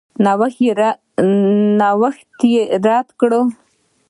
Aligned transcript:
نوښت 1.79 2.39
یې 2.53 2.63
رد 2.85 3.07
کړ. 3.19 3.31